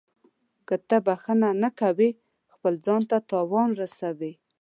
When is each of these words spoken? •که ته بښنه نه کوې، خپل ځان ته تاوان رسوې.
•که 0.67 0.75
ته 0.87 0.97
بښنه 1.05 1.49
نه 1.63 1.69
کوې، 1.79 2.09
خپل 2.53 2.73
ځان 2.85 3.01
ته 3.09 3.17
تاوان 3.29 3.69
رسوې. 3.81 4.31